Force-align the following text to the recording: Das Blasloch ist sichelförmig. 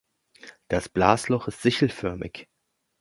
Das 0.67 0.89
Blasloch 0.89 1.47
ist 1.47 1.61
sichelförmig. 1.61 2.47